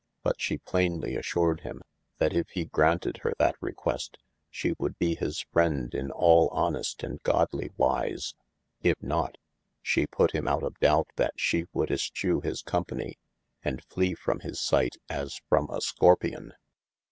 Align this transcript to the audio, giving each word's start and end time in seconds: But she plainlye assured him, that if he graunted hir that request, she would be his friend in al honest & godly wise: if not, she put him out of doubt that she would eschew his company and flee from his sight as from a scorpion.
But 0.23 0.41
she 0.41 0.57
plainlye 0.57 1.15
assured 1.15 1.59
him, 1.59 1.83
that 2.17 2.33
if 2.33 2.49
he 2.49 2.65
graunted 2.65 3.17
hir 3.21 3.33
that 3.37 3.55
request, 3.61 4.17
she 4.49 4.73
would 4.79 4.97
be 4.97 5.13
his 5.13 5.41
friend 5.53 5.93
in 5.93 6.09
al 6.09 6.49
honest 6.51 7.03
& 7.13 7.21
godly 7.21 7.69
wise: 7.77 8.33
if 8.81 8.95
not, 9.03 9.37
she 9.79 10.07
put 10.07 10.31
him 10.31 10.47
out 10.47 10.63
of 10.63 10.79
doubt 10.79 11.09
that 11.17 11.33
she 11.37 11.65
would 11.71 11.91
eschew 11.91 12.41
his 12.41 12.63
company 12.63 13.19
and 13.63 13.83
flee 13.83 14.15
from 14.15 14.39
his 14.39 14.59
sight 14.59 14.95
as 15.07 15.39
from 15.47 15.69
a 15.69 15.79
scorpion. 15.81 16.53